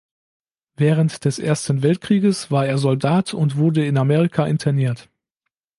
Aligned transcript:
Während 0.77 1.25
des 1.25 1.37
Ersten 1.37 1.83
Weltkrieges 1.83 2.49
war 2.49 2.65
er 2.65 2.79
Soldat 2.79 3.35
und 3.35 3.57
wurde 3.57 3.85
in 3.85 3.99
Amerika 3.99 4.47
interniert. 4.47 5.11